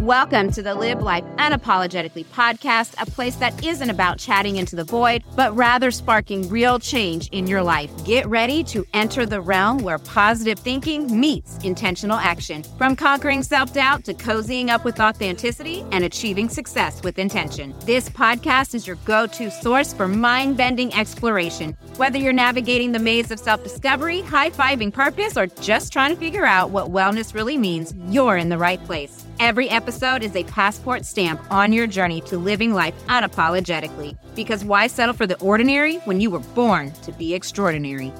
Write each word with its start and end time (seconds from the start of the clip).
Welcome 0.00 0.50
to 0.52 0.62
the 0.62 0.74
Live 0.74 1.02
Life 1.02 1.24
Unapologetically 1.36 2.24
podcast, 2.24 2.94
a 2.98 3.04
place 3.04 3.36
that 3.36 3.62
isn't 3.62 3.90
about 3.90 4.18
chatting 4.18 4.56
into 4.56 4.74
the 4.74 4.82
void, 4.82 5.22
but 5.36 5.54
rather 5.54 5.90
sparking 5.90 6.48
real 6.48 6.78
change 6.78 7.28
in 7.32 7.46
your 7.46 7.62
life. 7.62 7.90
Get 8.06 8.26
ready 8.26 8.64
to 8.64 8.86
enter 8.94 9.26
the 9.26 9.42
realm 9.42 9.76
where 9.80 9.98
positive 9.98 10.58
thinking 10.58 11.20
meets 11.20 11.58
intentional 11.64 12.16
action. 12.16 12.62
From 12.78 12.96
conquering 12.96 13.42
self 13.42 13.74
doubt 13.74 14.04
to 14.04 14.14
cozying 14.14 14.70
up 14.70 14.86
with 14.86 14.98
authenticity 15.00 15.84
and 15.92 16.02
achieving 16.02 16.48
success 16.48 17.02
with 17.02 17.18
intention. 17.18 17.74
This 17.84 18.08
podcast 18.08 18.74
is 18.74 18.86
your 18.86 18.96
go 19.04 19.26
to 19.26 19.50
source 19.50 19.92
for 19.92 20.08
mind 20.08 20.56
bending 20.56 20.94
exploration. 20.94 21.76
Whether 21.98 22.16
you're 22.16 22.32
navigating 22.32 22.92
the 22.92 22.98
maze 22.98 23.30
of 23.30 23.38
self 23.38 23.62
discovery, 23.62 24.22
high 24.22 24.48
fiving 24.48 24.94
purpose, 24.94 25.36
or 25.36 25.46
just 25.46 25.92
trying 25.92 26.14
to 26.14 26.18
figure 26.18 26.46
out 26.46 26.70
what 26.70 26.90
wellness 26.90 27.34
really 27.34 27.58
means, 27.58 27.92
you're 28.08 28.38
in 28.38 28.48
the 28.48 28.56
right 28.56 28.82
place. 28.86 29.26
Every 29.40 29.70
episode 29.70 30.22
is 30.22 30.36
a 30.36 30.44
passport 30.44 31.06
stamp 31.06 31.40
on 31.50 31.72
your 31.72 31.86
journey 31.86 32.20
to 32.26 32.36
living 32.36 32.74
life 32.74 32.92
unapologetically. 33.06 34.14
Because 34.36 34.66
why 34.66 34.86
settle 34.86 35.14
for 35.14 35.26
the 35.26 35.40
ordinary 35.40 35.96
when 36.00 36.20
you 36.20 36.30
were 36.30 36.40
born 36.40 36.92
to 37.04 37.12
be 37.12 37.32
extraordinary? 37.32 38.12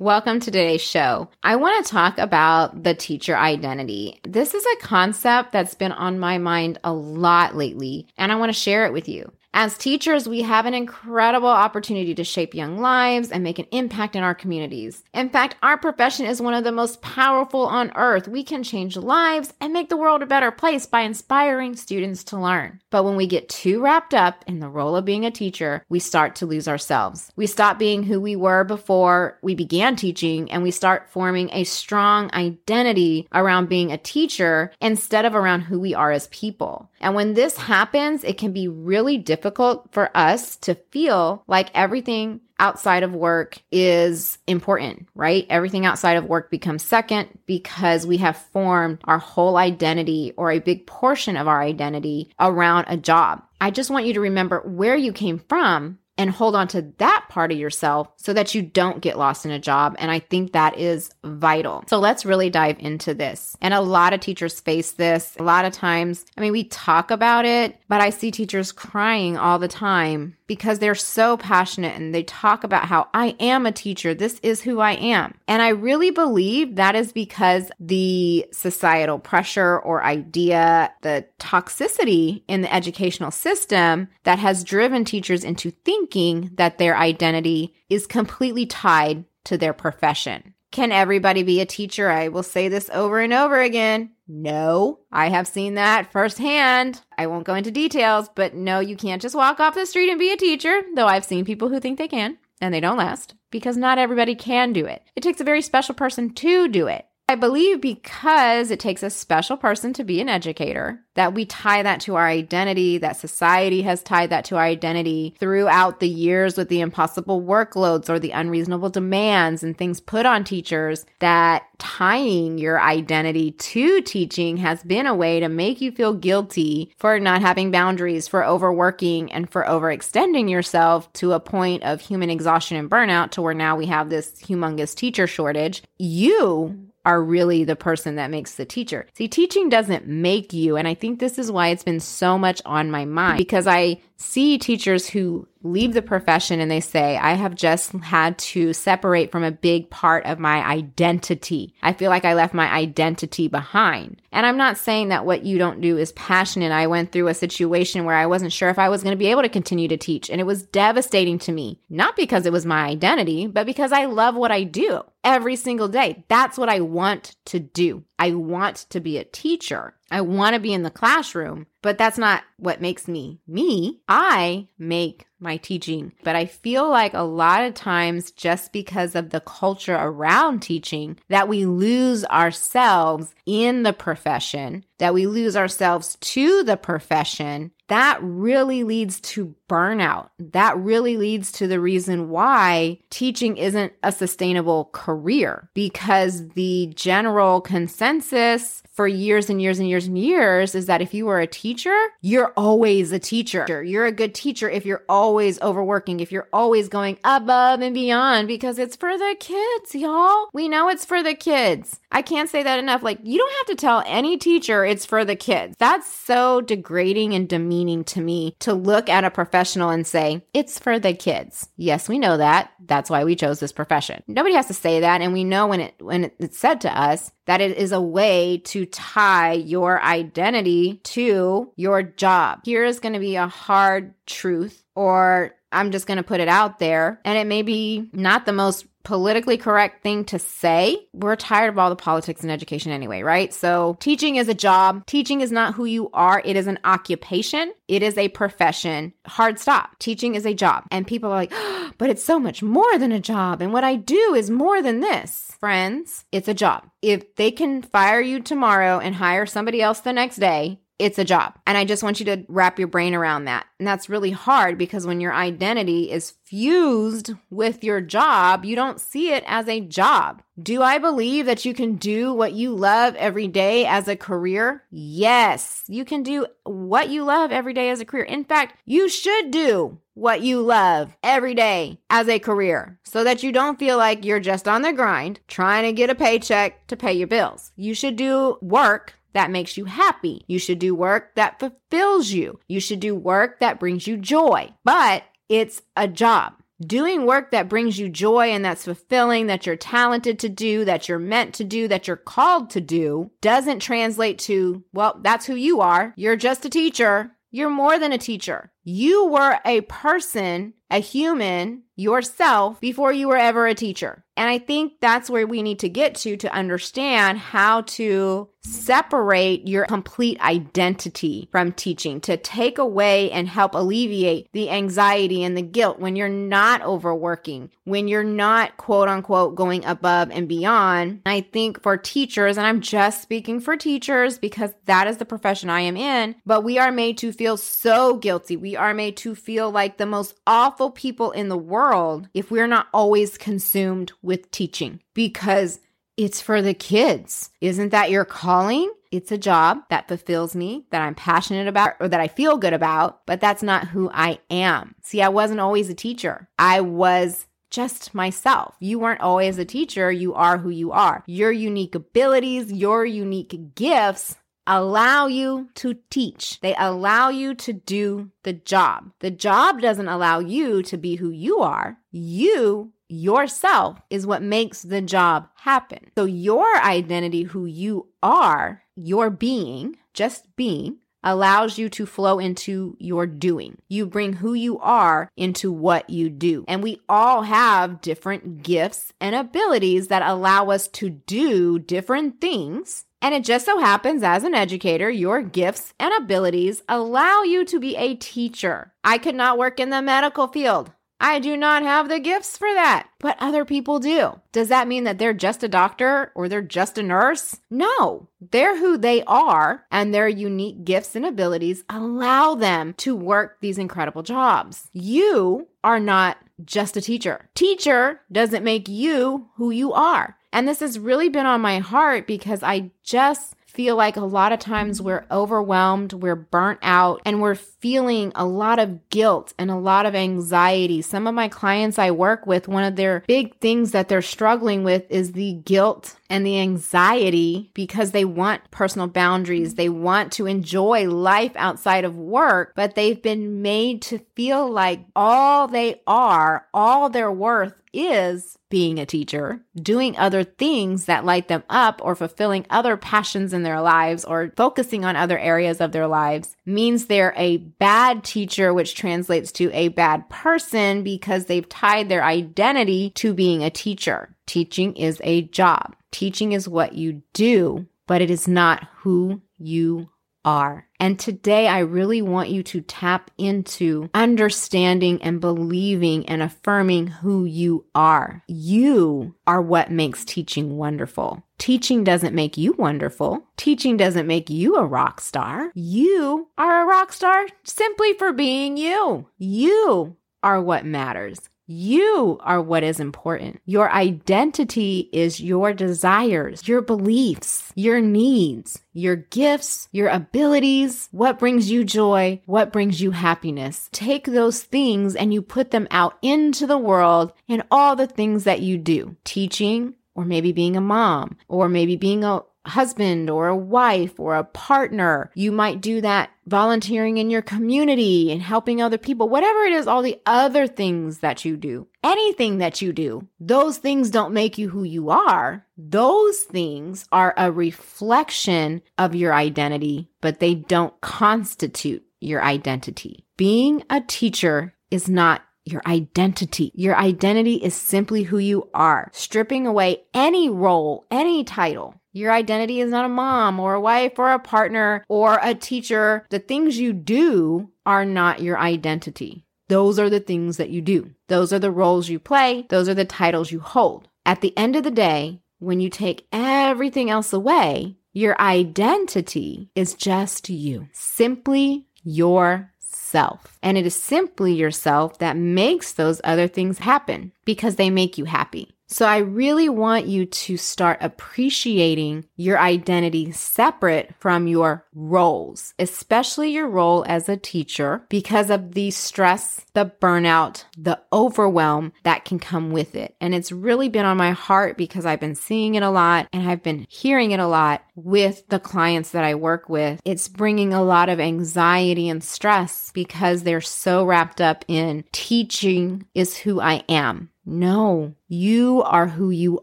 Welcome 0.00 0.40
to 0.40 0.50
today's 0.50 0.80
show. 0.80 1.28
I 1.44 1.54
want 1.54 1.86
to 1.86 1.92
talk 1.92 2.18
about 2.18 2.82
the 2.82 2.92
teacher 2.92 3.36
identity. 3.36 4.18
This 4.24 4.52
is 4.52 4.66
a 4.66 4.84
concept 4.84 5.52
that's 5.52 5.76
been 5.76 5.92
on 5.92 6.18
my 6.18 6.38
mind 6.38 6.80
a 6.82 6.92
lot 6.92 7.54
lately, 7.54 8.08
and 8.16 8.32
I 8.32 8.34
want 8.34 8.48
to 8.48 8.52
share 8.52 8.84
it 8.84 8.92
with 8.92 9.08
you. 9.08 9.30
As 9.60 9.76
teachers, 9.76 10.28
we 10.28 10.42
have 10.42 10.66
an 10.66 10.74
incredible 10.74 11.48
opportunity 11.48 12.14
to 12.14 12.22
shape 12.22 12.54
young 12.54 12.78
lives 12.78 13.32
and 13.32 13.42
make 13.42 13.58
an 13.58 13.66
impact 13.72 14.14
in 14.14 14.22
our 14.22 14.32
communities. 14.32 15.02
In 15.12 15.30
fact, 15.30 15.56
our 15.64 15.76
profession 15.76 16.26
is 16.26 16.40
one 16.40 16.54
of 16.54 16.62
the 16.62 16.70
most 16.70 17.02
powerful 17.02 17.66
on 17.66 17.90
earth. 17.96 18.28
We 18.28 18.44
can 18.44 18.62
change 18.62 18.96
lives 18.96 19.52
and 19.60 19.72
make 19.72 19.88
the 19.88 19.96
world 19.96 20.22
a 20.22 20.26
better 20.26 20.52
place 20.52 20.86
by 20.86 21.00
inspiring 21.00 21.74
students 21.74 22.22
to 22.24 22.38
learn. 22.38 22.80
But 22.90 23.02
when 23.02 23.16
we 23.16 23.26
get 23.26 23.48
too 23.48 23.80
wrapped 23.80 24.14
up 24.14 24.44
in 24.46 24.60
the 24.60 24.68
role 24.68 24.94
of 24.94 25.04
being 25.04 25.26
a 25.26 25.30
teacher, 25.32 25.84
we 25.88 25.98
start 25.98 26.36
to 26.36 26.46
lose 26.46 26.68
ourselves. 26.68 27.32
We 27.34 27.48
stop 27.48 27.80
being 27.80 28.04
who 28.04 28.20
we 28.20 28.36
were 28.36 28.62
before 28.62 29.38
we 29.42 29.56
began 29.56 29.96
teaching 29.96 30.52
and 30.52 30.62
we 30.62 30.70
start 30.70 31.10
forming 31.10 31.50
a 31.52 31.64
strong 31.64 32.32
identity 32.32 33.26
around 33.34 33.68
being 33.68 33.90
a 33.90 33.98
teacher 33.98 34.70
instead 34.80 35.24
of 35.24 35.34
around 35.34 35.62
who 35.62 35.80
we 35.80 35.94
are 35.94 36.12
as 36.12 36.28
people. 36.28 36.92
And 37.00 37.16
when 37.16 37.34
this 37.34 37.56
happens, 37.56 38.22
it 38.22 38.38
can 38.38 38.52
be 38.52 38.68
really 38.68 39.18
difficult 39.18 39.47
difficult 39.48 39.90
for 39.92 40.14
us 40.14 40.56
to 40.56 40.74
feel 40.90 41.42
like 41.46 41.70
everything 41.74 42.40
outside 42.58 43.02
of 43.02 43.14
work 43.14 43.58
is 43.72 44.36
important, 44.46 45.08
right? 45.14 45.46
Everything 45.48 45.86
outside 45.86 46.18
of 46.18 46.26
work 46.26 46.50
becomes 46.50 46.82
second 46.82 47.30
because 47.46 48.06
we 48.06 48.18
have 48.18 48.36
formed 48.36 48.98
our 49.04 49.18
whole 49.18 49.56
identity 49.56 50.34
or 50.36 50.50
a 50.50 50.58
big 50.58 50.86
portion 50.86 51.34
of 51.34 51.48
our 51.48 51.62
identity 51.62 52.30
around 52.38 52.84
a 52.88 52.96
job. 52.98 53.42
I 53.58 53.70
just 53.70 53.90
want 53.90 54.04
you 54.04 54.12
to 54.14 54.20
remember 54.20 54.60
where 54.66 54.96
you 54.96 55.14
came 55.14 55.38
from 55.48 55.98
and 56.18 56.30
hold 56.30 56.56
on 56.56 56.68
to 56.68 56.82
that 56.98 57.26
part 57.30 57.52
of 57.52 57.58
yourself 57.58 58.08
so 58.16 58.32
that 58.32 58.54
you 58.54 58.60
don't 58.60 59.00
get 59.00 59.16
lost 59.16 59.46
in 59.46 59.52
a 59.52 59.58
job. 59.58 59.96
And 59.98 60.10
I 60.10 60.18
think 60.18 60.52
that 60.52 60.76
is 60.76 61.10
vital. 61.24 61.84
So 61.86 61.98
let's 61.98 62.26
really 62.26 62.50
dive 62.50 62.76
into 62.80 63.14
this. 63.14 63.56
And 63.62 63.72
a 63.72 63.80
lot 63.80 64.12
of 64.12 64.20
teachers 64.20 64.60
face 64.60 64.92
this. 64.92 65.36
A 65.38 65.44
lot 65.44 65.64
of 65.64 65.72
times, 65.72 66.26
I 66.36 66.40
mean, 66.40 66.52
we 66.52 66.64
talk 66.64 67.10
about 67.10 67.44
it, 67.44 67.80
but 67.88 68.00
I 68.00 68.10
see 68.10 68.30
teachers 68.30 68.72
crying 68.72 69.38
all 69.38 69.58
the 69.58 69.68
time 69.68 70.36
because 70.48 70.80
they're 70.80 70.96
so 70.96 71.36
passionate 71.36 71.94
and 71.94 72.12
they 72.12 72.24
talk 72.24 72.64
about 72.64 72.86
how 72.86 73.08
I 73.14 73.36
am 73.38 73.66
a 73.66 73.70
teacher. 73.70 74.14
This 74.14 74.40
is 74.42 74.62
who 74.62 74.80
I 74.80 74.92
am. 74.92 75.34
And 75.46 75.62
I 75.62 75.68
really 75.68 76.10
believe 76.10 76.74
that 76.74 76.96
is 76.96 77.12
because 77.12 77.70
the 77.78 78.46
societal 78.52 79.20
pressure 79.20 79.78
or 79.78 80.02
idea, 80.02 80.90
the 81.02 81.26
toxicity 81.38 82.42
in 82.48 82.62
the 82.62 82.74
educational 82.74 83.30
system 83.30 84.08
that 84.24 84.40
has 84.40 84.64
driven 84.64 85.04
teachers 85.04 85.44
into 85.44 85.70
thinking 85.70 86.50
that 86.54 86.78
their 86.78 86.96
identity 86.96 87.74
is 87.88 88.06
completely 88.06 88.66
tied 88.66 89.24
to 89.44 89.58
their 89.58 89.74
profession. 89.74 90.54
Can 90.70 90.92
everybody 90.92 91.42
be 91.42 91.60
a 91.60 91.66
teacher? 91.66 92.10
I 92.10 92.28
will 92.28 92.42
say 92.42 92.68
this 92.68 92.90
over 92.92 93.20
and 93.20 93.32
over 93.32 93.60
again. 93.60 94.10
No, 94.28 95.00
I 95.10 95.30
have 95.30 95.48
seen 95.48 95.74
that 95.74 96.12
firsthand. 96.12 97.00
I 97.16 97.26
won't 97.26 97.46
go 97.46 97.54
into 97.54 97.70
details, 97.70 98.28
but 98.34 98.54
no, 98.54 98.78
you 98.78 98.94
can't 98.94 99.22
just 99.22 99.34
walk 99.34 99.58
off 99.58 99.74
the 99.74 99.86
street 99.86 100.10
and 100.10 100.18
be 100.18 100.30
a 100.30 100.36
teacher, 100.36 100.82
though 100.94 101.06
I've 101.06 101.24
seen 101.24 101.46
people 101.46 101.70
who 101.70 101.80
think 101.80 101.98
they 101.98 102.08
can 102.08 102.36
and 102.60 102.74
they 102.74 102.80
don't 102.80 102.98
last 102.98 103.34
because 103.50 103.76
not 103.76 103.98
everybody 103.98 104.34
can 104.34 104.74
do 104.74 104.84
it. 104.84 105.02
It 105.16 105.22
takes 105.22 105.40
a 105.40 105.44
very 105.44 105.62
special 105.62 105.94
person 105.94 106.34
to 106.34 106.68
do 106.68 106.86
it. 106.88 107.06
I 107.30 107.34
believe 107.34 107.82
because 107.82 108.70
it 108.70 108.80
takes 108.80 109.02
a 109.02 109.10
special 109.10 109.58
person 109.58 109.92
to 109.92 110.04
be 110.04 110.22
an 110.22 110.30
educator, 110.30 111.04
that 111.12 111.34
we 111.34 111.44
tie 111.44 111.82
that 111.82 112.00
to 112.00 112.14
our 112.14 112.26
identity, 112.26 112.96
that 112.98 113.18
society 113.18 113.82
has 113.82 114.02
tied 114.02 114.30
that 114.30 114.46
to 114.46 114.56
our 114.56 114.64
identity 114.64 115.34
throughout 115.38 116.00
the 116.00 116.08
years 116.08 116.56
with 116.56 116.70
the 116.70 116.80
impossible 116.80 117.42
workloads 117.42 118.08
or 118.08 118.18
the 118.18 118.30
unreasonable 118.30 118.88
demands 118.88 119.62
and 119.62 119.76
things 119.76 120.00
put 120.00 120.24
on 120.24 120.42
teachers, 120.42 121.04
that 121.18 121.64
tying 121.76 122.56
your 122.56 122.80
identity 122.80 123.50
to 123.50 124.00
teaching 124.00 124.56
has 124.56 124.82
been 124.84 125.06
a 125.06 125.14
way 125.14 125.38
to 125.38 125.50
make 125.50 125.82
you 125.82 125.92
feel 125.92 126.14
guilty 126.14 126.90
for 126.96 127.20
not 127.20 127.42
having 127.42 127.70
boundaries, 127.70 128.26
for 128.26 128.42
overworking, 128.42 129.30
and 129.32 129.50
for 129.50 129.64
overextending 129.64 130.48
yourself 130.48 131.12
to 131.12 131.34
a 131.34 131.40
point 131.40 131.82
of 131.82 132.00
human 132.00 132.30
exhaustion 132.30 132.78
and 132.78 132.90
burnout 132.90 133.32
to 133.32 133.42
where 133.42 133.52
now 133.52 133.76
we 133.76 133.84
have 133.84 134.08
this 134.08 134.32
humongous 134.40 134.94
teacher 134.94 135.26
shortage. 135.26 135.82
You 135.98 136.87
are 137.08 137.22
really 137.22 137.64
the 137.64 137.74
person 137.74 138.16
that 138.16 138.30
makes 138.30 138.56
the 138.56 138.66
teacher. 138.66 139.06
See, 139.14 139.28
teaching 139.28 139.70
doesn't 139.70 140.06
make 140.06 140.52
you. 140.52 140.76
And 140.76 140.86
I 140.86 140.92
think 140.92 141.20
this 141.20 141.38
is 141.38 141.50
why 141.50 141.68
it's 141.68 141.82
been 141.82 142.00
so 142.00 142.36
much 142.36 142.60
on 142.66 142.90
my 142.90 143.06
mind 143.06 143.38
because 143.38 143.66
I 143.66 144.02
see 144.18 144.58
teachers 144.58 145.08
who 145.08 145.48
leave 145.62 145.94
the 145.94 146.02
profession 146.02 146.60
and 146.60 146.70
they 146.70 146.80
say, 146.80 147.16
I 147.16 147.34
have 147.34 147.54
just 147.54 147.92
had 147.92 148.38
to 148.38 148.72
separate 148.72 149.32
from 149.32 149.42
a 149.42 149.50
big 149.50 149.90
part 149.90 150.24
of 150.26 150.38
my 150.38 150.64
identity. 150.64 151.74
I 151.82 151.92
feel 151.92 152.10
like 152.10 152.24
I 152.24 152.34
left 152.34 152.54
my 152.54 152.70
identity 152.70 153.48
behind. 153.48 154.22
And 154.30 154.46
I'm 154.46 154.56
not 154.56 154.78
saying 154.78 155.08
that 155.08 155.26
what 155.26 155.44
you 155.44 155.58
don't 155.58 155.80
do 155.80 155.96
is 155.96 156.12
passionate. 156.12 156.70
I 156.70 156.86
went 156.86 157.12
through 157.12 157.28
a 157.28 157.34
situation 157.34 158.04
where 158.04 158.14
I 158.14 158.26
wasn't 158.26 158.52
sure 158.52 158.68
if 158.68 158.78
I 158.78 158.88
was 158.88 159.02
going 159.02 159.12
to 159.12 159.18
be 159.18 159.30
able 159.30 159.42
to 159.42 159.48
continue 159.48 159.88
to 159.88 159.96
teach. 159.96 160.30
And 160.30 160.40
it 160.40 160.44
was 160.44 160.62
devastating 160.62 161.38
to 161.40 161.52
me, 161.52 161.80
not 161.88 162.16
because 162.16 162.46
it 162.46 162.52
was 162.52 162.66
my 162.66 162.86
identity, 162.86 163.46
but 163.46 163.66
because 163.66 163.92
I 163.92 164.04
love 164.04 164.34
what 164.36 164.52
I 164.52 164.64
do 164.64 165.02
every 165.24 165.56
single 165.56 165.88
day. 165.88 166.24
That's 166.28 166.58
what 166.58 166.68
I 166.68 166.80
want 166.80 167.36
to 167.46 167.58
do. 167.58 168.04
I 168.18 168.32
want 168.32 168.86
to 168.90 169.00
be 169.00 169.18
a 169.18 169.24
teacher. 169.24 169.94
I 170.10 170.22
want 170.22 170.54
to 170.54 170.60
be 170.60 170.72
in 170.72 170.82
the 170.82 170.90
classroom, 170.90 171.66
but 171.82 171.98
that's 171.98 172.18
not 172.18 172.42
what 172.56 172.80
makes 172.80 173.06
me 173.08 173.40
me. 173.46 174.00
I 174.08 174.68
make 174.78 175.26
my 175.40 175.56
teaching. 175.58 176.12
But 176.24 176.36
I 176.36 176.46
feel 176.46 176.88
like 176.88 177.14
a 177.14 177.22
lot 177.22 177.64
of 177.64 177.74
times, 177.74 178.30
just 178.30 178.72
because 178.72 179.14
of 179.14 179.30
the 179.30 179.40
culture 179.40 179.94
around 179.94 180.60
teaching, 180.60 181.18
that 181.28 181.48
we 181.48 181.66
lose 181.66 182.24
ourselves 182.24 183.34
in 183.46 183.82
the 183.82 183.92
profession, 183.92 184.84
that 184.98 185.14
we 185.14 185.26
lose 185.26 185.56
ourselves 185.56 186.16
to 186.20 186.64
the 186.64 186.76
profession, 186.76 187.70
that 187.88 188.18
really 188.20 188.84
leads 188.84 189.20
to 189.20 189.54
burnout. 189.68 190.28
That 190.38 190.76
really 190.76 191.16
leads 191.16 191.52
to 191.52 191.66
the 191.66 191.80
reason 191.80 192.28
why 192.28 192.98
teaching 193.10 193.56
isn't 193.56 193.92
a 194.02 194.12
sustainable 194.12 194.90
career 194.92 195.70
because 195.72 196.48
the 196.48 196.92
general 196.94 197.60
consensus 197.60 198.82
for 198.98 199.06
years 199.06 199.48
and 199.48 199.62
years 199.62 199.78
and 199.78 199.88
years 199.88 200.08
and 200.08 200.18
years 200.18 200.74
is 200.74 200.86
that 200.86 201.00
if 201.00 201.14
you 201.14 201.28
are 201.28 201.38
a 201.38 201.46
teacher, 201.46 201.96
you're 202.20 202.52
always 202.56 203.12
a 203.12 203.18
teacher. 203.20 203.64
You're 203.84 204.06
a 204.06 204.10
good 204.10 204.34
teacher 204.34 204.68
if 204.68 204.84
you're 204.84 205.04
always 205.08 205.60
overworking, 205.62 206.18
if 206.18 206.32
you're 206.32 206.48
always 206.52 206.88
going 206.88 207.16
above 207.22 207.80
and 207.80 207.94
beyond 207.94 208.48
because 208.48 208.76
it's 208.76 208.96
for 208.96 209.16
the 209.16 209.36
kids, 209.38 209.94
y'all. 209.94 210.48
We 210.52 210.68
know 210.68 210.88
it's 210.88 211.04
for 211.04 211.22
the 211.22 211.36
kids. 211.36 212.00
I 212.10 212.22
can't 212.22 212.50
say 212.50 212.64
that 212.64 212.80
enough. 212.80 213.04
Like, 213.04 213.20
you 213.22 213.38
don't 213.38 213.52
have 213.58 213.66
to 213.66 213.80
tell 213.80 214.02
any 214.04 214.36
teacher 214.36 214.84
it's 214.84 215.06
for 215.06 215.24
the 215.24 215.36
kids. 215.36 215.76
That's 215.78 216.12
so 216.12 216.60
degrading 216.60 217.34
and 217.34 217.48
demeaning 217.48 218.02
to 218.04 218.20
me 218.20 218.56
to 218.58 218.74
look 218.74 219.08
at 219.08 219.22
a 219.22 219.30
professional 219.30 219.90
and 219.90 220.08
say, 220.08 220.42
it's 220.52 220.76
for 220.76 220.98
the 220.98 221.14
kids. 221.14 221.68
Yes, 221.76 222.08
we 222.08 222.18
know 222.18 222.36
that. 222.38 222.72
That's 222.84 223.10
why 223.10 223.22
we 223.22 223.36
chose 223.36 223.60
this 223.60 223.70
profession. 223.70 224.24
Nobody 224.26 224.56
has 224.56 224.66
to 224.66 224.74
say 224.74 224.98
that. 225.00 225.20
And 225.20 225.32
we 225.32 225.44
know 225.44 225.68
when 225.68 225.82
it, 225.82 225.94
when 226.00 226.32
it's 226.40 226.58
said 226.58 226.80
to 226.80 227.00
us, 227.00 227.30
that 227.48 227.62
it 227.62 227.78
is 227.78 227.92
a 227.92 228.00
way 228.00 228.58
to 228.58 228.84
tie 228.84 229.54
your 229.54 230.02
identity 230.02 231.00
to 231.02 231.72
your 231.76 232.02
job. 232.02 232.60
Here 232.64 232.84
is 232.84 233.00
going 233.00 233.14
to 233.14 233.18
be 233.18 233.36
a 233.36 233.48
hard 233.48 234.12
truth, 234.26 234.84
or 234.94 235.54
I'm 235.72 235.90
just 235.90 236.06
going 236.06 236.18
to 236.18 236.22
put 236.22 236.40
it 236.40 236.48
out 236.48 236.78
there, 236.78 237.22
and 237.24 237.38
it 237.38 237.46
may 237.46 237.62
be 237.62 238.10
not 238.12 238.44
the 238.44 238.52
most 238.52 238.84
politically 239.08 239.56
correct 239.56 240.02
thing 240.02 240.22
to 240.22 240.38
say. 240.38 241.08
We're 241.14 241.34
tired 241.34 241.70
of 241.70 241.78
all 241.78 241.88
the 241.88 241.96
politics 241.96 242.44
in 242.44 242.50
education 242.50 242.92
anyway, 242.92 243.22
right? 243.22 243.54
So 243.54 243.96
teaching 244.00 244.36
is 244.36 244.50
a 244.50 244.54
job. 244.54 245.06
Teaching 245.06 245.40
is 245.40 245.50
not 245.50 245.72
who 245.72 245.86
you 245.86 246.10
are. 246.12 246.42
It 246.44 246.56
is 246.56 246.66
an 246.66 246.78
occupation. 246.84 247.72
It 247.88 248.02
is 248.02 248.18
a 248.18 248.28
profession. 248.28 249.14
Hard 249.26 249.58
stop. 249.58 249.98
Teaching 249.98 250.34
is 250.34 250.44
a 250.44 250.52
job. 250.52 250.84
And 250.90 251.06
people 251.06 251.30
are 251.30 251.36
like, 251.36 251.52
oh, 251.54 251.90
but 251.96 252.10
it's 252.10 252.22
so 252.22 252.38
much 252.38 252.62
more 252.62 252.98
than 252.98 253.10
a 253.10 253.18
job. 253.18 253.62
And 253.62 253.72
what 253.72 253.82
I 253.82 253.96
do 253.96 254.34
is 254.34 254.50
more 254.50 254.82
than 254.82 255.00
this. 255.00 255.56
Friends, 255.58 256.26
it's 256.30 256.48
a 256.48 256.52
job. 256.52 256.86
If 257.00 257.34
they 257.36 257.50
can 257.50 257.80
fire 257.80 258.20
you 258.20 258.42
tomorrow 258.42 258.98
and 258.98 259.14
hire 259.14 259.46
somebody 259.46 259.80
else 259.80 260.00
the 260.00 260.12
next 260.12 260.36
day, 260.36 260.80
it's 260.98 261.18
a 261.18 261.24
job. 261.24 261.54
And 261.66 261.78
I 261.78 261.84
just 261.84 262.02
want 262.02 262.18
you 262.18 262.26
to 262.26 262.44
wrap 262.48 262.78
your 262.78 262.88
brain 262.88 263.14
around 263.14 263.44
that. 263.44 263.66
And 263.78 263.86
that's 263.86 264.08
really 264.08 264.32
hard 264.32 264.76
because 264.76 265.06
when 265.06 265.20
your 265.20 265.32
identity 265.32 266.10
is 266.10 266.32
fused 266.44 267.32
with 267.50 267.84
your 267.84 268.00
job, 268.00 268.64
you 268.64 268.74
don't 268.74 269.00
see 269.00 269.32
it 269.32 269.44
as 269.46 269.68
a 269.68 269.80
job. 269.80 270.42
Do 270.60 270.82
I 270.82 270.98
believe 270.98 271.46
that 271.46 271.64
you 271.64 271.72
can 271.72 271.94
do 271.94 272.34
what 272.34 272.52
you 272.52 272.74
love 272.74 273.14
every 273.14 273.46
day 273.46 273.86
as 273.86 274.08
a 274.08 274.16
career? 274.16 274.82
Yes, 274.90 275.84
you 275.86 276.04
can 276.04 276.24
do 276.24 276.46
what 276.64 277.10
you 277.10 277.22
love 277.22 277.52
every 277.52 277.74
day 277.74 277.90
as 277.90 278.00
a 278.00 278.04
career. 278.04 278.24
In 278.24 278.44
fact, 278.44 278.76
you 278.84 279.08
should 279.08 279.52
do 279.52 280.00
what 280.14 280.40
you 280.40 280.60
love 280.60 281.16
every 281.22 281.54
day 281.54 282.00
as 282.10 282.28
a 282.28 282.40
career 282.40 282.98
so 283.04 283.22
that 283.22 283.44
you 283.44 283.52
don't 283.52 283.78
feel 283.78 283.96
like 283.96 284.24
you're 284.24 284.40
just 284.40 284.66
on 284.66 284.82
the 284.82 284.92
grind 284.92 285.38
trying 285.46 285.84
to 285.84 285.92
get 285.92 286.10
a 286.10 286.14
paycheck 286.16 286.88
to 286.88 286.96
pay 286.96 287.12
your 287.12 287.28
bills. 287.28 287.70
You 287.76 287.94
should 287.94 288.16
do 288.16 288.58
work 288.60 289.14
that 289.32 289.50
makes 289.50 289.76
you 289.76 289.84
happy. 289.84 290.44
You 290.46 290.58
should 290.58 290.78
do 290.78 290.94
work 290.94 291.34
that 291.34 291.60
fulfills 291.60 292.30
you. 292.30 292.60
You 292.68 292.80
should 292.80 293.00
do 293.00 293.14
work 293.14 293.60
that 293.60 293.80
brings 293.80 294.06
you 294.06 294.16
joy. 294.16 294.72
But 294.84 295.24
it's 295.48 295.82
a 295.96 296.08
job. 296.08 296.54
Doing 296.80 297.26
work 297.26 297.50
that 297.50 297.68
brings 297.68 297.98
you 297.98 298.08
joy 298.08 298.50
and 298.50 298.64
that's 298.64 298.84
fulfilling, 298.84 299.48
that 299.48 299.66
you're 299.66 299.74
talented 299.74 300.38
to 300.38 300.48
do, 300.48 300.84
that 300.84 301.08
you're 301.08 301.18
meant 301.18 301.54
to 301.54 301.64
do, 301.64 301.88
that 301.88 302.06
you're 302.06 302.16
called 302.16 302.70
to 302.70 302.80
do, 302.80 303.32
doesn't 303.40 303.80
translate 303.80 304.38
to, 304.40 304.84
well, 304.92 305.18
that's 305.22 305.46
who 305.46 305.56
you 305.56 305.80
are. 305.80 306.14
You're 306.16 306.36
just 306.36 306.64
a 306.64 306.70
teacher. 306.70 307.32
You're 307.50 307.70
more 307.70 307.98
than 307.98 308.12
a 308.12 308.18
teacher. 308.18 308.70
You 308.90 309.26
were 309.26 309.58
a 309.66 309.82
person, 309.82 310.72
a 310.90 310.98
human 310.98 311.82
yourself 311.98 312.80
before 312.80 313.12
you 313.12 313.28
were 313.28 313.36
ever 313.36 313.66
a 313.66 313.74
teacher. 313.74 314.24
And 314.36 314.48
I 314.48 314.58
think 314.58 315.00
that's 315.00 315.28
where 315.28 315.48
we 315.48 315.62
need 315.62 315.80
to 315.80 315.88
get 315.88 316.14
to 316.16 316.36
to 316.36 316.54
understand 316.54 317.38
how 317.38 317.80
to 317.82 318.48
separate 318.62 319.66
your 319.66 319.84
complete 319.86 320.40
identity 320.40 321.48
from 321.50 321.72
teaching, 321.72 322.20
to 322.20 322.36
take 322.36 322.78
away 322.78 323.32
and 323.32 323.48
help 323.48 323.74
alleviate 323.74 324.46
the 324.52 324.70
anxiety 324.70 325.42
and 325.42 325.56
the 325.56 325.62
guilt 325.62 325.98
when 325.98 326.14
you're 326.14 326.28
not 326.28 326.82
overworking, 326.82 327.70
when 327.82 328.06
you're 328.06 328.22
not 328.22 328.76
quote 328.76 329.08
unquote 329.08 329.56
going 329.56 329.84
above 329.84 330.30
and 330.30 330.46
beyond. 330.46 331.22
I 331.26 331.40
think 331.40 331.82
for 331.82 331.96
teachers, 331.96 332.56
and 332.56 332.66
I'm 332.66 332.80
just 332.80 333.22
speaking 333.22 333.58
for 333.58 333.76
teachers 333.76 334.38
because 334.38 334.70
that 334.84 335.08
is 335.08 335.16
the 335.16 335.24
profession 335.24 335.68
I 335.68 335.80
am 335.80 335.96
in, 335.96 336.36
but 336.46 336.62
we 336.62 336.78
are 336.78 336.92
made 336.92 337.18
to 337.18 337.32
feel 337.32 337.56
so 337.56 338.18
guilty. 338.18 338.56
We 338.56 338.76
are 338.78 338.94
made 338.94 339.16
to 339.18 339.34
feel 339.34 339.70
like 339.70 339.96
the 339.96 340.06
most 340.06 340.34
awful 340.46 340.90
people 340.90 341.30
in 341.32 341.48
the 341.48 341.58
world 341.58 342.28
if 342.34 342.50
we're 342.50 342.66
not 342.66 342.88
always 342.94 343.36
consumed 343.36 344.12
with 344.22 344.50
teaching 344.50 345.00
because 345.14 345.80
it's 346.16 346.40
for 346.40 346.62
the 346.62 346.74
kids. 346.74 347.50
Isn't 347.60 347.90
that 347.90 348.10
your 348.10 348.24
calling? 348.24 348.92
It's 349.10 349.32
a 349.32 349.38
job 349.38 349.78
that 349.88 350.08
fulfills 350.08 350.54
me, 350.54 350.86
that 350.90 351.00
I'm 351.00 351.14
passionate 351.14 351.68
about, 351.68 351.94
or 352.00 352.08
that 352.08 352.20
I 352.20 352.28
feel 352.28 352.58
good 352.58 352.72
about, 352.72 353.24
but 353.24 353.40
that's 353.40 353.62
not 353.62 353.88
who 353.88 354.10
I 354.12 354.40
am. 354.50 354.94
See, 355.02 355.22
I 355.22 355.28
wasn't 355.28 355.60
always 355.60 355.88
a 355.88 355.94
teacher. 355.94 356.48
I 356.58 356.80
was 356.80 357.46
just 357.70 358.14
myself. 358.14 358.74
You 358.80 358.98
weren't 358.98 359.20
always 359.20 359.58
a 359.58 359.64
teacher. 359.64 360.10
You 360.10 360.34
are 360.34 360.58
who 360.58 360.70
you 360.70 360.92
are. 360.92 361.22
Your 361.26 361.52
unique 361.52 361.94
abilities, 361.94 362.72
your 362.72 363.04
unique 363.04 363.74
gifts 363.74 364.36
allow 364.68 365.26
you 365.26 365.70
to 365.76 365.96
teach. 366.10 366.60
They 366.60 366.74
allow 366.78 367.30
you 367.30 367.54
to 367.54 367.72
do 367.72 368.30
the 368.44 368.52
job. 368.52 369.10
The 369.20 369.30
job 369.30 369.80
doesn't 369.80 370.06
allow 370.06 370.38
you 370.38 370.82
to 370.84 370.96
be 370.96 371.16
who 371.16 371.30
you 371.30 371.58
are. 371.60 371.98
You 372.12 372.92
yourself 373.08 373.98
is 374.10 374.26
what 374.26 374.42
makes 374.42 374.82
the 374.82 375.00
job 375.00 375.48
happen. 375.56 376.10
So 376.16 376.26
your 376.26 376.76
identity, 376.76 377.44
who 377.44 377.64
you 377.64 378.08
are, 378.22 378.82
your 378.94 379.30
being, 379.30 379.96
just 380.12 380.44
being, 380.56 380.98
allows 381.22 381.78
you 381.78 381.88
to 381.90 382.06
flow 382.06 382.38
into 382.38 382.96
your 382.98 383.26
doing. 383.26 383.78
You 383.88 384.06
bring 384.06 384.34
who 384.34 384.54
you 384.54 384.78
are 384.78 385.30
into 385.36 385.72
what 385.72 386.08
you 386.10 386.30
do. 386.30 386.64
And 386.68 386.82
we 386.82 387.00
all 387.08 387.42
have 387.42 388.00
different 388.00 388.62
gifts 388.62 389.12
and 389.20 389.34
abilities 389.34 390.08
that 390.08 390.22
allow 390.22 390.70
us 390.70 390.88
to 390.88 391.10
do 391.10 391.78
different 391.78 392.40
things 392.40 393.04
and 393.20 393.34
it 393.34 393.44
just 393.44 393.66
so 393.66 393.80
happens, 393.80 394.22
as 394.22 394.44
an 394.44 394.54
educator, 394.54 395.10
your 395.10 395.42
gifts 395.42 395.92
and 395.98 396.12
abilities 396.14 396.82
allow 396.88 397.42
you 397.42 397.64
to 397.64 397.80
be 397.80 397.96
a 397.96 398.14
teacher. 398.14 398.92
I 399.02 399.18
could 399.18 399.34
not 399.34 399.58
work 399.58 399.80
in 399.80 399.90
the 399.90 400.00
medical 400.00 400.46
field. 400.46 400.92
I 401.20 401.40
do 401.40 401.56
not 401.56 401.82
have 401.82 402.08
the 402.08 402.20
gifts 402.20 402.56
for 402.56 402.72
that, 402.74 403.08
but 403.18 403.36
other 403.40 403.64
people 403.64 403.98
do. 403.98 404.40
Does 404.52 404.68
that 404.68 404.86
mean 404.86 405.04
that 405.04 405.18
they're 405.18 405.34
just 405.34 405.64
a 405.64 405.68
doctor 405.68 406.30
or 406.34 406.48
they're 406.48 406.62
just 406.62 406.96
a 406.96 407.02
nurse? 407.02 407.60
No, 407.70 408.28
they're 408.40 408.78
who 408.78 408.96
they 408.96 409.24
are, 409.24 409.84
and 409.90 410.14
their 410.14 410.28
unique 410.28 410.84
gifts 410.84 411.16
and 411.16 411.26
abilities 411.26 411.82
allow 411.88 412.54
them 412.54 412.94
to 412.98 413.16
work 413.16 413.58
these 413.60 413.78
incredible 413.78 414.22
jobs. 414.22 414.88
You 414.92 415.66
are 415.82 416.00
not 416.00 416.38
just 416.64 416.96
a 416.96 417.00
teacher. 417.00 417.48
Teacher 417.54 418.20
doesn't 418.30 418.64
make 418.64 418.88
you 418.88 419.48
who 419.56 419.70
you 419.70 419.92
are. 419.92 420.36
And 420.52 420.66
this 420.66 420.80
has 420.80 420.98
really 420.98 421.28
been 421.28 421.46
on 421.46 421.60
my 421.60 421.78
heart 421.78 422.26
because 422.26 422.62
I 422.62 422.90
just 423.02 423.54
feel 423.78 423.94
like 423.94 424.16
a 424.16 424.20
lot 424.20 424.50
of 424.50 424.58
times 424.58 425.00
we're 425.00 425.24
overwhelmed, 425.30 426.12
we're 426.12 426.34
burnt 426.34 426.80
out, 426.82 427.22
and 427.24 427.40
we're 427.40 427.54
feeling 427.54 428.32
a 428.34 428.44
lot 428.44 428.80
of 428.80 429.08
guilt 429.08 429.54
and 429.56 429.70
a 429.70 429.76
lot 429.76 430.04
of 430.04 430.16
anxiety. 430.16 431.00
Some 431.00 431.28
of 431.28 431.34
my 431.36 431.46
clients 431.46 431.96
I 431.96 432.10
work 432.10 432.44
with, 432.44 432.66
one 432.66 432.82
of 432.82 432.96
their 432.96 433.22
big 433.28 433.56
things 433.60 433.92
that 433.92 434.08
they're 434.08 434.20
struggling 434.20 434.82
with 434.82 435.04
is 435.08 435.30
the 435.30 435.52
guilt 435.64 436.16
and 436.30 436.44
the 436.44 436.60
anxiety 436.60 437.70
because 437.74 438.10
they 438.10 438.24
want 438.24 438.70
personal 438.70 439.08
boundaries. 439.08 439.74
They 439.74 439.88
want 439.88 440.32
to 440.32 440.46
enjoy 440.46 441.08
life 441.08 441.52
outside 441.56 442.04
of 442.04 442.16
work, 442.16 442.72
but 442.76 442.94
they've 442.94 443.20
been 443.20 443.62
made 443.62 444.02
to 444.02 444.18
feel 444.34 444.70
like 444.70 445.06
all 445.16 445.68
they 445.68 446.00
are, 446.06 446.66
all 446.72 447.08
their 447.08 447.32
worth 447.32 447.74
is 447.92 448.58
being 448.68 448.98
a 448.98 449.06
teacher, 449.06 449.60
doing 449.80 450.16
other 450.18 450.44
things 450.44 451.06
that 451.06 451.24
light 451.24 451.48
them 451.48 451.62
up, 451.70 452.00
or 452.04 452.14
fulfilling 452.14 452.66
other 452.68 452.96
passions 452.96 453.52
in 453.52 453.62
their 453.62 453.80
lives, 453.80 454.24
or 454.24 454.52
focusing 454.56 455.04
on 455.04 455.16
other 455.16 455.38
areas 455.38 455.80
of 455.80 455.92
their 455.92 456.06
lives 456.06 456.54
means 456.66 457.06
they're 457.06 457.34
a 457.36 457.56
bad 457.56 458.24
teacher, 458.24 458.74
which 458.74 458.94
translates 458.94 459.52
to 459.52 459.70
a 459.72 459.88
bad 459.88 460.28
person 460.28 461.02
because 461.02 461.46
they've 461.46 461.68
tied 461.68 462.08
their 462.08 462.22
identity 462.22 463.10
to 463.10 463.32
being 463.32 463.64
a 463.64 463.70
teacher. 463.70 464.34
Teaching 464.46 464.94
is 464.96 465.20
a 465.24 465.42
job. 465.42 465.94
Teaching 466.10 466.52
is 466.52 466.68
what 466.68 466.94
you 466.94 467.22
do, 467.32 467.86
but 468.06 468.22
it 468.22 468.30
is 468.30 468.48
not 468.48 468.88
who 468.98 469.42
you 469.58 470.08
are. 470.44 470.86
And 470.98 471.18
today, 471.18 471.68
I 471.68 471.80
really 471.80 472.22
want 472.22 472.48
you 472.48 472.62
to 472.64 472.80
tap 472.80 473.30
into 473.36 474.08
understanding 474.14 475.20
and 475.22 475.40
believing 475.40 476.26
and 476.26 476.42
affirming 476.42 477.08
who 477.08 477.44
you 477.44 477.84
are. 477.94 478.42
You 478.48 479.34
are 479.46 479.60
what 479.60 479.90
makes 479.90 480.24
teaching 480.24 480.76
wonderful. 480.76 481.44
Teaching 481.58 482.02
doesn't 482.02 482.34
make 482.34 482.56
you 482.56 482.72
wonderful. 482.72 483.46
Teaching 483.56 483.96
doesn't 483.96 484.26
make 484.26 484.48
you 484.48 484.76
a 484.76 484.86
rock 484.86 485.20
star. 485.20 485.70
You 485.74 486.48
are 486.56 486.82
a 486.82 486.86
rock 486.86 487.12
star 487.12 487.46
simply 487.64 488.14
for 488.14 488.32
being 488.32 488.76
you. 488.76 489.26
You 489.38 490.16
are 490.42 490.62
what 490.62 490.86
matters. 490.86 491.38
You 491.70 492.38
are 492.40 492.62
what 492.62 492.82
is 492.82 492.98
important. 492.98 493.60
Your 493.66 493.92
identity 493.92 495.10
is 495.12 495.38
your 495.38 495.74
desires, 495.74 496.66
your 496.66 496.80
beliefs, 496.80 497.70
your 497.74 498.00
needs, 498.00 498.80
your 498.94 499.16
gifts, 499.16 499.86
your 499.92 500.08
abilities, 500.08 501.10
what 501.12 501.38
brings 501.38 501.70
you 501.70 501.84
joy, 501.84 502.40
what 502.46 502.72
brings 502.72 503.02
you 503.02 503.10
happiness. 503.10 503.90
Take 503.92 504.24
those 504.24 504.62
things 504.62 505.14
and 505.14 505.34
you 505.34 505.42
put 505.42 505.70
them 505.70 505.86
out 505.90 506.16
into 506.22 506.66
the 506.66 506.78
world 506.78 507.34
in 507.48 507.62
all 507.70 507.96
the 507.96 508.06
things 508.06 508.44
that 508.44 508.62
you 508.62 508.78
do. 508.78 509.14
Teaching, 509.24 509.92
or 510.14 510.24
maybe 510.24 510.52
being 510.52 510.74
a 510.74 510.80
mom, 510.80 511.36
or 511.48 511.68
maybe 511.68 511.96
being 511.96 512.24
a 512.24 512.44
husband 512.68 513.30
or 513.30 513.48
a 513.48 513.56
wife 513.56 514.18
or 514.18 514.36
a 514.36 514.44
partner. 514.44 515.30
You 515.34 515.52
might 515.52 515.80
do 515.80 516.00
that 516.00 516.30
volunteering 516.46 517.18
in 517.18 517.30
your 517.30 517.42
community 517.42 518.32
and 518.32 518.40
helping 518.40 518.80
other 518.80 518.98
people, 518.98 519.28
whatever 519.28 519.60
it 519.64 519.72
is, 519.72 519.86
all 519.86 520.02
the 520.02 520.20
other 520.26 520.66
things 520.66 521.18
that 521.18 521.44
you 521.44 521.56
do, 521.56 521.86
anything 522.02 522.58
that 522.58 522.80
you 522.80 522.92
do, 522.92 523.26
those 523.38 523.78
things 523.78 524.10
don't 524.10 524.32
make 524.32 524.58
you 524.58 524.68
who 524.70 524.82
you 524.82 525.10
are. 525.10 525.66
Those 525.76 526.38
things 526.38 527.06
are 527.12 527.34
a 527.36 527.52
reflection 527.52 528.82
of 528.96 529.14
your 529.14 529.34
identity, 529.34 530.10
but 530.20 530.40
they 530.40 530.54
don't 530.54 530.98
constitute 531.00 532.04
your 532.20 532.42
identity. 532.42 533.24
Being 533.36 533.84
a 533.90 534.00
teacher 534.00 534.74
is 534.90 535.08
not 535.08 535.42
your 535.64 535.82
identity. 535.86 536.72
Your 536.74 536.96
identity 536.96 537.56
is 537.56 537.74
simply 537.74 538.22
who 538.22 538.38
you 538.38 538.70
are, 538.74 539.10
stripping 539.12 539.66
away 539.66 540.02
any 540.14 540.48
role, 540.48 541.06
any 541.10 541.44
title. 541.44 541.97
Your 542.12 542.32
identity 542.32 542.80
is 542.80 542.90
not 542.90 543.04
a 543.04 543.08
mom 543.08 543.60
or 543.60 543.74
a 543.74 543.80
wife 543.80 544.18
or 544.18 544.32
a 544.32 544.38
partner 544.38 545.04
or 545.08 545.38
a 545.42 545.54
teacher. 545.54 546.26
The 546.30 546.38
things 546.38 546.78
you 546.78 546.92
do 546.92 547.70
are 547.84 548.04
not 548.04 548.42
your 548.42 548.58
identity. 548.58 549.44
Those 549.68 549.98
are 549.98 550.08
the 550.08 550.20
things 550.20 550.56
that 550.56 550.70
you 550.70 550.80
do. 550.80 551.10
Those 551.28 551.52
are 551.52 551.58
the 551.58 551.70
roles 551.70 552.08
you 552.08 552.18
play. 552.18 552.66
Those 552.70 552.88
are 552.88 552.94
the 552.94 553.04
titles 553.04 553.52
you 553.52 553.60
hold. 553.60 554.08
At 554.24 554.40
the 554.40 554.56
end 554.56 554.76
of 554.76 554.84
the 554.84 554.90
day, 554.90 555.40
when 555.58 555.80
you 555.80 555.90
take 555.90 556.26
everything 556.32 557.10
else 557.10 557.32
away, 557.32 557.96
your 558.12 558.40
identity 558.40 559.70
is 559.74 559.94
just 559.94 560.48
you, 560.48 560.88
simply 560.92 561.86
yourself. 562.02 563.58
And 563.62 563.76
it 563.76 563.86
is 563.86 563.94
simply 563.94 564.54
yourself 564.54 565.18
that 565.18 565.36
makes 565.36 565.92
those 565.92 566.20
other 566.24 566.48
things 566.48 566.78
happen 566.78 567.32
because 567.44 567.76
they 567.76 567.90
make 567.90 568.16
you 568.16 568.24
happy. 568.24 568.77
So 568.90 569.04
I 569.06 569.18
really 569.18 569.68
want 569.68 570.06
you 570.06 570.24
to 570.24 570.56
start 570.56 570.98
appreciating 571.02 572.24
your 572.36 572.58
identity 572.58 573.32
separate 573.32 574.14
from 574.18 574.46
your 574.46 574.86
roles, 574.94 575.74
especially 575.78 576.52
your 576.52 576.68
role 576.68 577.04
as 577.06 577.28
a 577.28 577.36
teacher 577.36 578.06
because 578.08 578.48
of 578.48 578.72
the 578.72 578.90
stress, 578.90 579.66
the 579.74 579.92
burnout, 580.00 580.64
the 580.76 580.98
overwhelm 581.12 581.92
that 582.04 582.24
can 582.24 582.38
come 582.38 582.70
with 582.70 582.94
it. 582.94 583.14
And 583.20 583.34
it's 583.34 583.52
really 583.52 583.90
been 583.90 584.06
on 584.06 584.16
my 584.16 584.30
heart 584.30 584.78
because 584.78 585.04
I've 585.04 585.20
been 585.20 585.34
seeing 585.34 585.74
it 585.74 585.82
a 585.82 585.90
lot 585.90 586.26
and 586.32 586.48
I've 586.48 586.62
been 586.62 586.86
hearing 586.88 587.32
it 587.32 587.40
a 587.40 587.46
lot 587.46 587.82
with 587.94 588.48
the 588.48 588.58
clients 588.58 589.10
that 589.10 589.24
I 589.24 589.34
work 589.34 589.68
with. 589.68 590.00
It's 590.06 590.28
bringing 590.28 590.72
a 590.72 590.82
lot 590.82 591.10
of 591.10 591.20
anxiety 591.20 592.08
and 592.08 592.24
stress 592.24 592.90
because 592.92 593.42
they're 593.42 593.60
so 593.60 594.06
wrapped 594.06 594.40
up 594.40 594.64
in 594.66 595.04
teaching 595.12 596.06
is 596.14 596.38
who 596.38 596.58
I 596.58 596.84
am. 596.88 597.28
No, 597.48 598.14
you 598.28 598.82
are 598.82 599.06
who 599.06 599.30
you 599.30 599.58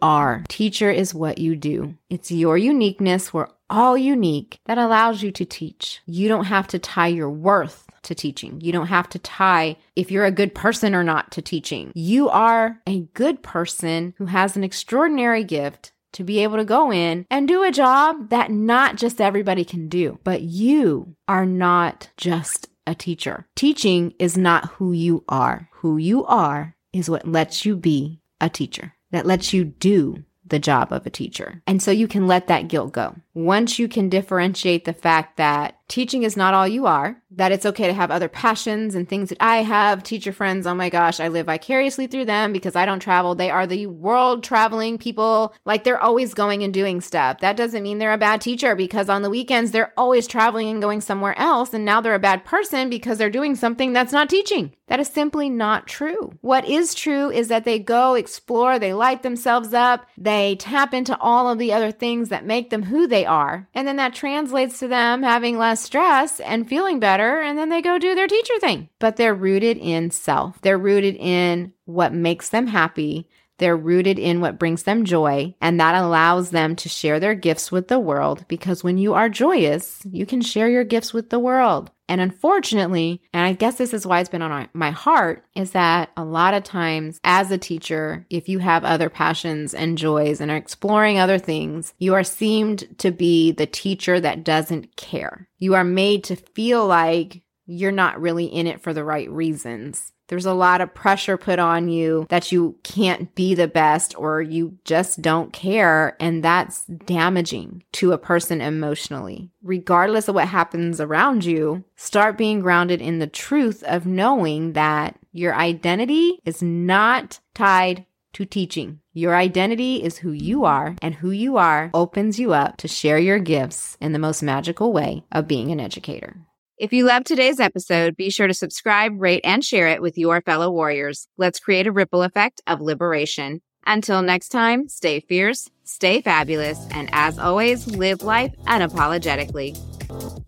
are. 0.01 0.43
Teacher 0.49 0.89
is 0.89 1.13
what 1.13 1.37
you 1.37 1.55
do. 1.55 1.95
It's 2.09 2.31
your 2.31 2.57
uniqueness. 2.57 3.31
We're 3.31 3.47
all 3.69 3.95
unique 3.95 4.57
that 4.65 4.79
allows 4.79 5.21
you 5.21 5.31
to 5.33 5.45
teach. 5.45 6.01
You 6.07 6.27
don't 6.27 6.45
have 6.45 6.67
to 6.69 6.79
tie 6.79 7.07
your 7.07 7.29
worth 7.29 7.85
to 8.01 8.15
teaching. 8.15 8.59
You 8.59 8.71
don't 8.71 8.87
have 8.87 9.07
to 9.09 9.19
tie 9.19 9.77
if 9.95 10.09
you're 10.09 10.25
a 10.25 10.31
good 10.31 10.55
person 10.55 10.95
or 10.95 11.03
not 11.03 11.31
to 11.33 11.43
teaching. 11.43 11.91
You 11.93 12.27
are 12.29 12.81
a 12.87 13.01
good 13.13 13.43
person 13.43 14.15
who 14.17 14.25
has 14.25 14.57
an 14.57 14.63
extraordinary 14.63 15.43
gift 15.43 15.91
to 16.13 16.23
be 16.23 16.41
able 16.41 16.57
to 16.57 16.65
go 16.65 16.91
in 16.91 17.27
and 17.29 17.47
do 17.47 17.63
a 17.63 17.71
job 17.71 18.29
that 18.29 18.49
not 18.49 18.95
just 18.95 19.21
everybody 19.21 19.63
can 19.63 19.89
do, 19.89 20.17
but 20.23 20.41
you 20.41 21.15
are 21.27 21.45
not 21.45 22.09
just 22.17 22.67
a 22.87 22.95
teacher. 22.95 23.45
Teaching 23.55 24.13
is 24.17 24.37
not 24.37 24.69
who 24.71 24.91
you 24.91 25.23
are. 25.27 25.69
Who 25.81 25.97
you 25.97 26.25
are 26.25 26.75
is 26.95 27.09
what 27.09 27.27
lets 27.27 27.65
you 27.65 27.75
be 27.75 28.21
a 28.39 28.49
teacher, 28.49 28.93
that 29.11 29.25
lets 29.25 29.53
you 29.53 29.65
do 29.65 30.23
the 30.45 30.59
job 30.59 30.93
of 30.93 31.05
a 31.05 31.09
teacher. 31.09 31.61
And 31.67 31.81
so 31.81 31.91
you 31.91 32.07
can 32.07 32.27
let 32.27 32.47
that 32.47 32.67
guilt 32.67 32.93
go. 32.93 33.15
Once 33.35 33.77
you 33.77 33.87
can 33.87 34.07
differentiate 34.07 34.85
the 34.85 34.93
fact 34.93 35.35
that 35.35 35.77
teaching 35.87 36.23
is 36.23 36.37
not 36.37 36.53
all 36.53 36.67
you 36.67 36.85
are, 36.85 37.21
that 37.31 37.51
it's 37.51 37.65
okay 37.65 37.87
to 37.87 37.93
have 37.93 38.09
other 38.09 38.29
passions 38.29 38.95
and 38.95 39.07
things 39.07 39.29
that 39.29 39.37
I 39.41 39.57
have. 39.57 40.03
Teacher 40.03 40.31
friends, 40.31 40.65
oh 40.65 40.73
my 40.73 40.89
gosh, 40.89 41.19
I 41.19 41.27
live 41.27 41.45
vicariously 41.47 42.07
through 42.07 42.25
them 42.25 42.53
because 42.53 42.75
I 42.75 42.85
don't 42.85 43.01
travel. 43.01 43.35
They 43.35 43.49
are 43.49 43.67
the 43.67 43.87
world 43.87 44.43
traveling 44.43 44.97
people. 44.97 45.53
Like 45.65 45.83
they're 45.83 46.01
always 46.01 46.33
going 46.33 46.63
and 46.63 46.73
doing 46.73 47.01
stuff. 47.01 47.39
That 47.39 47.57
doesn't 47.57 47.83
mean 47.83 47.97
they're 47.97 48.13
a 48.13 48.17
bad 48.17 48.41
teacher 48.41 48.75
because 48.75 49.09
on 49.09 49.21
the 49.21 49.29
weekends 49.29 49.71
they're 49.71 49.93
always 49.97 50.27
traveling 50.27 50.69
and 50.69 50.81
going 50.81 51.01
somewhere 51.01 51.37
else. 51.37 51.73
And 51.73 51.85
now 51.85 52.01
they're 52.01 52.15
a 52.15 52.19
bad 52.19 52.45
person 52.45 52.89
because 52.89 53.17
they're 53.17 53.29
doing 53.29 53.55
something 53.55 53.93
that's 53.93 54.13
not 54.13 54.29
teaching. 54.29 54.73
That 54.87 54.99
is 54.99 55.07
simply 55.07 55.49
not 55.49 55.87
true. 55.87 56.33
What 56.41 56.67
is 56.67 56.93
true 56.93 57.31
is 57.31 57.47
that 57.47 57.65
they 57.65 57.79
go 57.79 58.13
explore, 58.13 58.77
they 58.77 58.93
light 58.93 59.23
themselves 59.23 59.73
up, 59.73 60.07
they 60.15 60.55
tap 60.55 60.93
into 60.93 61.17
all 61.19 61.49
of 61.49 61.57
the 61.57 61.73
other 61.73 61.91
things 61.91 62.29
that 62.29 62.45
make 62.45 62.69
them 62.69 62.83
who 62.83 63.07
they 63.07 63.24
are. 63.25 63.67
And 63.73 63.87
then 63.87 63.97
that 63.97 64.13
translates 64.13 64.79
to 64.79 64.87
them 64.87 65.23
having 65.23 65.57
less 65.57 65.81
stress 65.81 66.39
and 66.39 66.67
feeling 66.67 66.99
better. 66.99 67.41
And 67.41 67.57
then 67.57 67.69
they 67.69 67.81
go 67.81 67.97
do 67.97 68.15
their 68.15 68.27
teacher 68.27 68.59
thing. 68.59 68.89
But 68.99 69.15
they're 69.15 69.35
rooted 69.35 69.77
in 69.77 70.11
self, 70.11 70.61
they're 70.61 70.77
rooted 70.77 71.15
in 71.15 71.73
what 71.85 72.13
makes 72.13 72.49
them 72.49 72.67
happy. 72.67 73.27
They're 73.57 73.77
rooted 73.77 74.19
in 74.19 74.41
what 74.41 74.59
brings 74.59 74.83
them 74.83 75.05
joy, 75.05 75.55
and 75.61 75.79
that 75.79 75.95
allows 75.95 76.49
them 76.49 76.75
to 76.75 76.89
share 76.89 77.21
their 77.21 77.35
gifts 77.35 77.71
with 77.71 77.87
the 77.87 77.99
world 77.99 78.43
because 78.49 78.83
when 78.83 78.97
you 78.97 79.13
are 79.13 79.29
joyous, 79.29 80.01
you 80.11 80.25
can 80.25 80.41
share 80.41 80.67
your 80.67 80.83
gifts 80.83 81.13
with 81.13 81.29
the 81.29 81.39
world. 81.39 81.89
And 82.07 82.21
unfortunately, 82.21 83.21
and 83.33 83.45
I 83.45 83.53
guess 83.53 83.75
this 83.75 83.93
is 83.93 84.05
why 84.05 84.19
it's 84.19 84.29
been 84.29 84.41
on 84.41 84.69
my 84.73 84.91
heart, 84.91 85.43
is 85.55 85.71
that 85.71 86.11
a 86.15 86.23
lot 86.23 86.53
of 86.53 86.63
times 86.63 87.19
as 87.23 87.51
a 87.51 87.57
teacher, 87.57 88.25
if 88.29 88.47
you 88.47 88.59
have 88.59 88.83
other 88.83 89.09
passions 89.09 89.73
and 89.73 89.97
joys 89.97 90.39
and 90.39 90.51
are 90.51 90.57
exploring 90.57 91.19
other 91.19 91.39
things, 91.39 91.93
you 91.97 92.13
are 92.13 92.23
seemed 92.23 92.97
to 92.99 93.11
be 93.11 93.51
the 93.51 93.65
teacher 93.65 94.19
that 94.19 94.43
doesn't 94.43 94.95
care. 94.95 95.49
You 95.57 95.73
are 95.73 95.83
made 95.83 96.23
to 96.25 96.35
feel 96.35 96.85
like 96.85 97.41
you're 97.65 97.91
not 97.91 98.21
really 98.21 98.45
in 98.45 98.67
it 98.67 98.81
for 98.81 98.93
the 98.93 99.03
right 99.03 99.29
reasons. 99.29 100.11
There's 100.27 100.45
a 100.45 100.53
lot 100.53 100.81
of 100.81 100.93
pressure 100.93 101.37
put 101.37 101.59
on 101.59 101.87
you 101.87 102.25
that 102.29 102.51
you 102.51 102.77
can't 102.83 103.33
be 103.35 103.53
the 103.53 103.67
best 103.67 104.17
or 104.17 104.41
you 104.41 104.77
just 104.83 105.21
don't 105.21 105.53
care. 105.53 106.15
And 106.19 106.43
that's 106.43 106.85
damaging 106.85 107.83
to 107.93 108.11
a 108.11 108.17
person 108.17 108.61
emotionally. 108.61 109.51
Regardless 109.61 110.27
of 110.27 110.35
what 110.35 110.47
happens 110.47 110.99
around 110.99 111.45
you, 111.45 111.83
start 111.95 112.37
being 112.37 112.61
grounded 112.61 113.01
in 113.01 113.19
the 113.19 113.27
truth 113.27 113.83
of 113.83 114.05
knowing 114.05 114.73
that 114.73 115.17
your 115.31 115.53
identity 115.53 116.39
is 116.45 116.61
not 116.61 117.39
tied 117.53 118.05
to 118.33 118.45
teaching. 118.45 118.99
Your 119.13 119.35
identity 119.35 120.03
is 120.03 120.17
who 120.17 120.31
you 120.31 120.65
are, 120.65 120.95
and 121.01 121.15
who 121.15 121.31
you 121.31 121.55
are 121.55 121.89
opens 121.93 122.37
you 122.37 122.53
up 122.53 122.75
to 122.77 122.87
share 122.87 123.17
your 123.17 123.39
gifts 123.39 123.97
in 124.01 124.11
the 124.11 124.19
most 124.19 124.43
magical 124.43 124.91
way 124.91 125.23
of 125.31 125.47
being 125.47 125.71
an 125.71 125.79
educator. 125.79 126.35
If 126.77 126.91
you 126.91 127.05
loved 127.05 127.25
today's 127.25 127.61
episode, 127.61 128.17
be 128.17 128.29
sure 128.29 128.47
to 128.47 128.53
subscribe, 128.53 129.13
rate, 129.21 129.39
and 129.45 129.63
share 129.63 129.87
it 129.87 130.01
with 130.01 130.17
your 130.17 130.41
fellow 130.41 130.69
warriors. 130.69 131.29
Let's 131.37 131.57
create 131.57 131.87
a 131.87 131.91
ripple 131.91 132.21
effect 132.21 132.61
of 132.67 132.81
liberation. 132.81 133.61
Until 133.85 134.21
next 134.21 134.49
time, 134.49 134.89
stay 134.89 135.21
fierce, 135.21 135.69
stay 135.85 136.19
fabulous, 136.19 136.85
and 136.91 137.09
as 137.13 137.39
always, 137.39 137.87
live 137.87 138.23
life 138.23 138.51
unapologetically. 138.65 139.79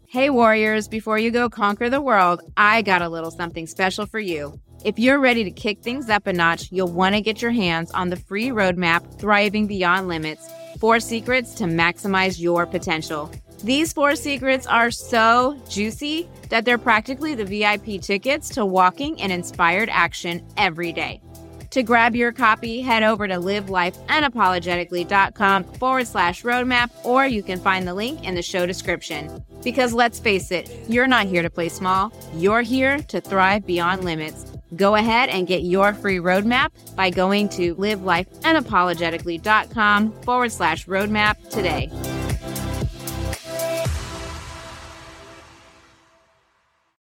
Hey, 0.10 0.29
warriors, 0.29 0.89
before 0.89 1.17
you 1.17 1.31
go 1.31 1.50
conquer 1.50 1.89
the 1.89 2.01
world, 2.01 2.41
I 2.57 2.81
got 2.81 3.01
a 3.01 3.07
little 3.07 3.31
something 3.31 3.65
special 3.65 4.05
for 4.05 4.19
you. 4.19 4.60
If 4.84 5.00
you're 5.00 5.19
ready 5.19 5.46
to 5.46 5.51
kick 5.51 5.81
things 5.81 6.10
up 6.10 6.27
a 6.27 6.34
notch, 6.34 6.74
you'll 6.74 6.91
want 6.91 7.15
to 7.15 7.22
get 7.22 7.41
your 7.41 7.51
hands 7.51 7.89
on 7.91 8.10
the 8.10 8.17
free 8.17 8.50
roadmap, 8.50 9.17
Thriving 9.17 9.65
Beyond 9.65 10.10
Limits 10.10 10.46
Four 10.81 11.00
Secrets 11.00 11.53
to 11.55 11.63
Maximize 11.63 12.38
Your 12.38 12.65
Potential. 12.65 13.31
These 13.63 13.93
four 13.93 14.15
secrets 14.15 14.67
are 14.67 14.91
so 14.91 15.59
juicy 15.67 16.29
that 16.49 16.63
they're 16.63 16.77
practically 16.77 17.35
the 17.35 17.45
VIP 17.45 18.01
tickets 18.01 18.49
to 18.49 18.65
walking 18.65 19.17
in 19.19 19.31
inspired 19.31 19.89
action 19.91 20.45
every 20.57 20.91
day. 20.91 21.21
To 21.71 21.81
grab 21.83 22.15
your 22.15 22.31
copy, 22.31 22.79
head 22.81 23.03
over 23.03 23.27
to 23.27 23.35
livelifeunapologetically.com 23.35 25.63
forward 25.65 26.07
slash 26.07 26.43
roadmap, 26.43 26.89
or 27.03 27.27
you 27.27 27.43
can 27.43 27.59
find 27.59 27.85
the 27.87 27.93
link 27.93 28.23
in 28.23 28.33
the 28.35 28.41
show 28.41 28.65
description. 28.65 29.43
Because 29.63 29.93
let's 29.93 30.19
face 30.19 30.51
it, 30.51 30.69
you're 30.87 31.07
not 31.07 31.27
here 31.27 31.41
to 31.41 31.49
play 31.49 31.67
small, 31.69 32.13
you're 32.33 32.61
here 32.61 32.99
to 32.99 33.19
thrive 33.19 33.65
beyond 33.65 34.05
limits. 34.05 34.45
Go 34.75 34.95
ahead 34.95 35.29
and 35.29 35.47
get 35.47 35.63
your 35.63 35.93
free 35.93 36.19
roadmap 36.19 36.71
by 36.95 37.09
going 37.09 37.49
to 37.49 37.73
livelifeunapologetically.com 37.75 40.11
forward 40.21 40.51
slash 40.51 40.85
roadmap 40.85 41.49
today. 41.49 41.89